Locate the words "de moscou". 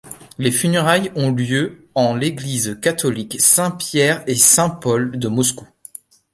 5.19-5.67